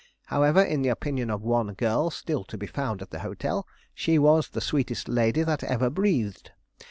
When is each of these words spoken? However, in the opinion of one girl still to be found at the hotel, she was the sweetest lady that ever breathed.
However, 0.25 0.63
in 0.63 0.81
the 0.81 0.89
opinion 0.89 1.29
of 1.29 1.43
one 1.43 1.75
girl 1.75 2.09
still 2.09 2.43
to 2.45 2.57
be 2.57 2.65
found 2.65 3.03
at 3.03 3.11
the 3.11 3.19
hotel, 3.19 3.67
she 3.93 4.17
was 4.17 4.49
the 4.49 4.59
sweetest 4.59 5.07
lady 5.07 5.43
that 5.43 5.63
ever 5.63 5.91
breathed. 5.91 6.49